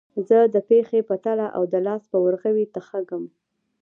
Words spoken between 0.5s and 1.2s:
د پښې په